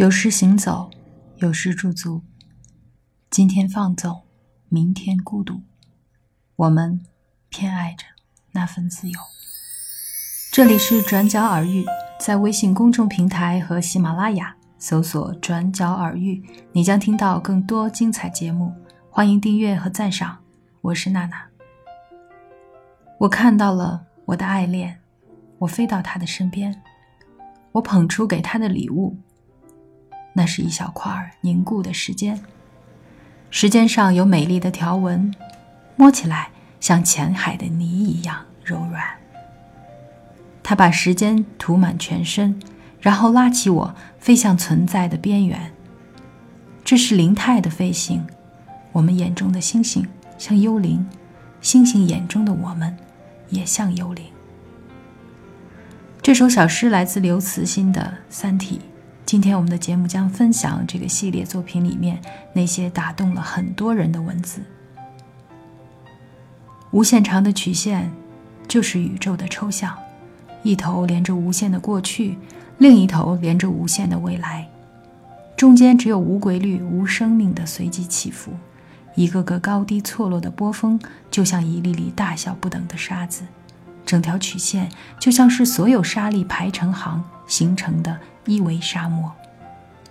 [0.00, 0.90] 有时行走，
[1.40, 2.22] 有时驻足。
[3.28, 4.22] 今天放纵，
[4.70, 5.60] 明天孤独。
[6.56, 7.02] 我们
[7.50, 8.06] 偏爱着
[8.52, 9.20] 那份自由。
[10.50, 11.84] 这里是转角耳语，
[12.18, 16.42] 在微信公众平台和喜马拉雅搜索“转角耳语”，
[16.72, 18.72] 你将听到更多精彩节目。
[19.10, 20.38] 欢迎订阅和赞赏。
[20.80, 21.46] 我是娜娜。
[23.18, 24.98] 我看到了我的爱恋，
[25.58, 26.82] 我飞到他的身边，
[27.72, 29.18] 我捧出给他的礼物。
[30.32, 32.40] 那是一小块凝固的时间，
[33.50, 35.34] 时间上有美丽的条纹，
[35.96, 39.02] 摸起来像浅海的泥一样柔软。
[40.62, 42.60] 他把时间涂满全身，
[43.00, 45.72] 然后拉起我飞向存在的边缘。
[46.84, 48.24] 这是灵态的飞行，
[48.92, 50.06] 我们眼中的星星
[50.38, 51.04] 像幽灵，
[51.60, 52.96] 星星眼中的我们
[53.48, 54.24] 也像幽灵。
[56.22, 58.80] 这首小诗来自刘慈欣的《三体》。
[59.30, 62.20] 今天我们的节目将分享这个系列作品里面
[62.52, 64.60] 那些打动了很多人的文字。
[66.90, 68.10] 无限长的曲线
[68.66, 69.96] 就是宇宙的抽象，
[70.64, 72.36] 一头连着无限的过去，
[72.78, 74.68] 另一头连着无限的未来，
[75.56, 78.50] 中间只有无规律、无生命的随机起伏，
[79.14, 83.44] 一个个高低错落的波峰，就像一粒粒大小不等的沙子，
[84.04, 88.18] 整条曲线就像是所有沙粒排成行形成的。
[88.46, 89.30] 一维沙漠，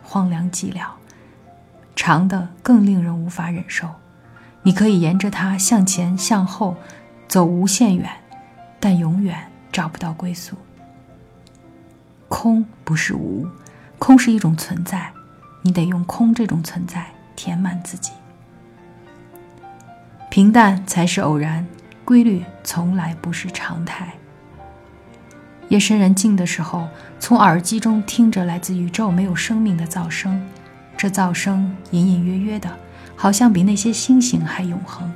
[0.03, 0.85] 荒凉寂寥，
[1.95, 3.89] 长的更令人无法忍受。
[4.61, 6.77] 你可以沿着它向前向后
[7.27, 8.07] 走无限远，
[8.79, 10.55] 但永远找不到归宿。
[12.29, 13.49] 空不是无，
[13.97, 15.11] 空是一种存在，
[15.63, 18.11] 你得用空这种存在填满自己。
[20.29, 21.67] 平淡才是偶然，
[22.05, 24.13] 规律从来不是常态。
[25.69, 26.87] 夜深人静的时候，
[27.19, 30.41] 从耳机中听着来自宇宙没有生命的噪声，
[30.97, 32.69] 这噪声隐隐约约的，
[33.15, 35.11] 好像比那些星星还永恒。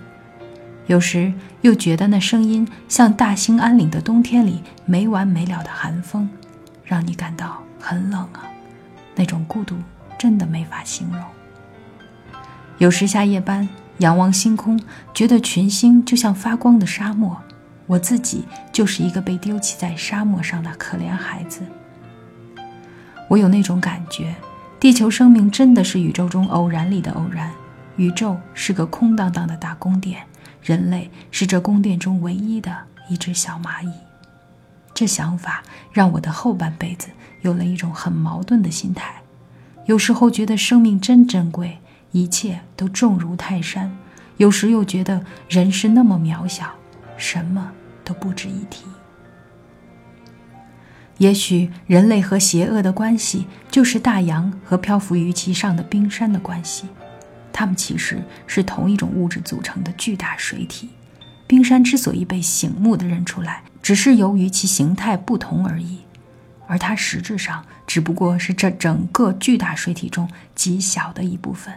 [0.86, 6.30] 有时又觉得那声音像大兴安岭的冬天里没完没了的寒风，
[6.84, 8.46] 让你感到很冷啊。
[9.16, 9.76] 那种孤独
[10.20, 11.20] 真的没法形容。
[12.78, 13.68] 有时下夜班，
[14.00, 14.80] 仰望星空，
[15.14, 17.42] 觉得群星就像发光的沙漠。
[17.86, 21.62] 我自己就是一个被丢弃在沙漠上的可怜孩子。
[23.30, 24.36] 我有那种感觉，
[24.80, 27.52] 地球生命真的是宇宙中偶然里的偶然。
[27.98, 30.24] 宇宙是个空荡荡的大宫殿，
[30.62, 32.76] 人类是这宫殿中唯一的
[33.08, 33.92] 一只小蚂蚁。
[34.94, 37.10] 这想法让我的后半辈子
[37.42, 39.22] 有了一种很矛盾的心态。
[39.86, 41.78] 有时候觉得生命真珍贵，
[42.12, 43.90] 一切都重如泰山；
[44.38, 46.74] 有时又觉得人是那么渺小。
[47.18, 47.72] 什么
[48.04, 48.86] 都不值一提。
[51.20, 56.88] 也许人类和邪恶的关系，就是大洋和漂浮于其上的冰山的关系。
[57.54, 60.90] 它们其实是同一种物质组成的巨大水体。
[61.46, 66.00] 冰山之所以被醒目的认出来，只是由于其形态不同而已，
[66.66, 71.76] 而它实质上只不过是这整个巨大水体中极小的一部分。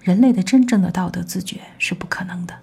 [0.00, 2.54] 人类的真正的道德自觉是不可能的。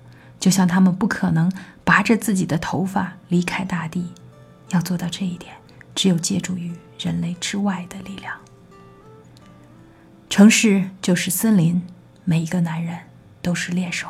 [0.43, 1.49] 就像他们不可能
[1.85, 4.11] 拔着自己的头发离开大地，
[4.71, 5.53] 要做到这一点，
[5.95, 8.35] 只有借助于人类之外的力量。
[10.29, 11.81] 城市就是森林，
[12.25, 12.99] 每一个男人
[13.41, 14.09] 都是猎手，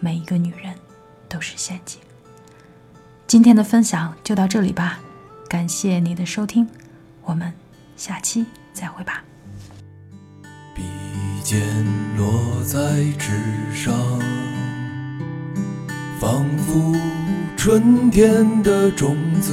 [0.00, 0.74] 每一个女人
[1.28, 2.00] 都是陷阱。
[3.26, 4.98] 今天的分享就到这里吧，
[5.46, 6.66] 感谢你的收听，
[7.20, 7.52] 我们
[7.98, 9.22] 下期再会吧。
[10.74, 10.82] 笔
[11.44, 11.60] 尖
[12.16, 13.92] 落在纸上。
[16.76, 16.94] 仿佛
[17.56, 19.52] 春天的种子，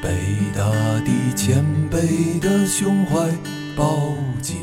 [0.00, 0.08] 被
[0.56, 0.70] 大
[1.04, 3.28] 地谦卑的胸怀
[3.76, 4.56] 抱紧。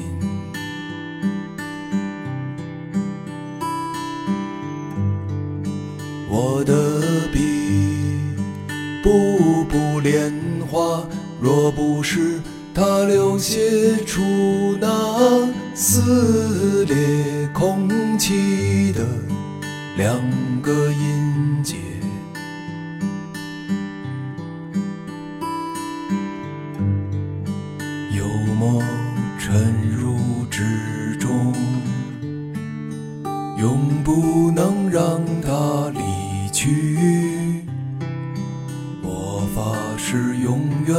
[6.29, 7.39] 我的笔，
[9.03, 10.31] 步步莲
[10.69, 11.05] 花，
[11.41, 12.39] 若不是
[12.73, 19.26] 它流泻出那撕裂空气的。
[19.97, 20.15] 两
[20.61, 21.75] 个音节，
[28.15, 28.23] 幽
[28.59, 28.83] 默
[29.39, 31.51] 沉入纸中，
[33.57, 37.63] 永不能让它离去。
[39.01, 40.95] 我发誓永远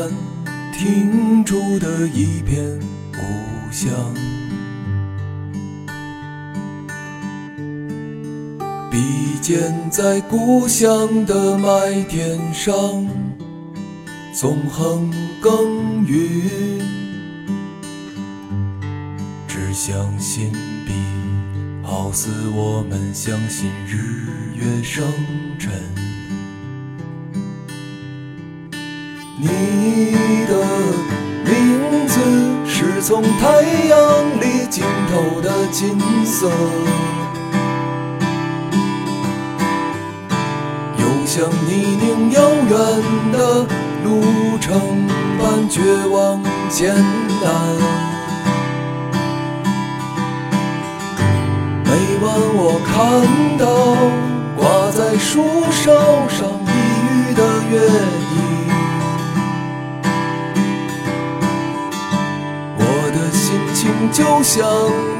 [0.76, 2.80] 停住的一片
[3.12, 3.20] 故
[3.70, 4.27] 乡。
[8.90, 13.06] 笔尖在故乡的麦田上
[14.32, 16.80] 纵横耕耘，
[19.46, 20.50] 只相信
[20.86, 20.92] 笔，
[21.82, 25.04] 好似我们相信日月生
[25.58, 25.70] 辰。
[29.40, 29.46] 你
[30.46, 30.54] 的
[31.44, 32.20] 名字
[32.66, 36.50] 是从太阳里尽头的金色，
[41.38, 42.74] 像泥泞遥远
[43.30, 43.64] 的
[44.02, 45.06] 路程
[45.38, 45.80] 般绝
[46.10, 47.78] 望艰难。
[51.84, 51.90] 每
[52.20, 52.26] 晚
[52.56, 52.90] 我看
[53.56, 53.62] 到
[54.56, 55.94] 挂在树梢
[56.28, 56.70] 上抑
[57.06, 57.40] 郁的
[57.70, 57.74] 月
[58.34, 58.36] 影，
[62.78, 62.82] 我
[63.14, 63.78] 的心情
[64.10, 64.66] 就像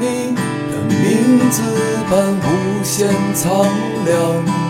[0.01, 0.35] 你
[0.69, 1.63] 的名字
[2.09, 3.71] 般无限苍
[4.03, 4.68] 凉。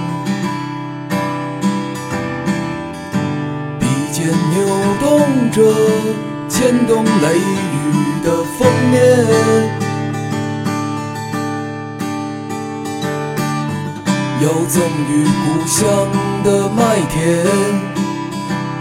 [5.52, 5.62] 着
[6.48, 7.42] 牵动雷雨
[8.24, 8.98] 的封面。
[14.42, 15.84] 要赠予故乡
[16.44, 17.18] 的麦田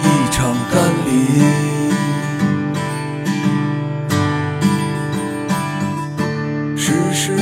[0.03, 1.11] 一场甘霖，
[6.77, 7.37] 世事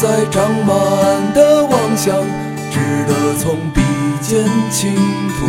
[0.00, 2.14] 在长满的妄想，
[2.70, 3.80] 只得从笔
[4.20, 4.94] 尖倾
[5.38, 5.46] 吐。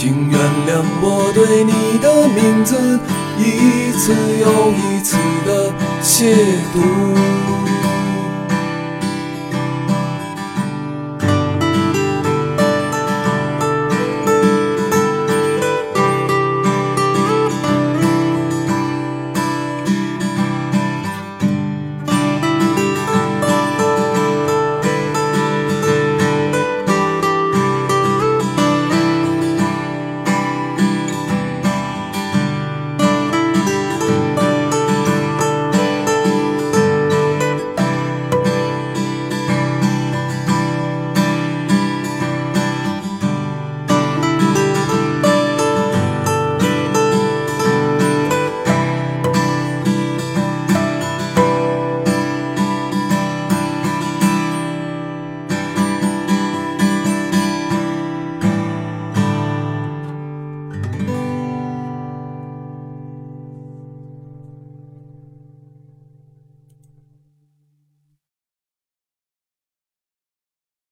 [0.00, 3.00] 请原谅我对你的名字
[3.36, 6.36] 一次又一次的亵
[6.72, 7.57] 渎。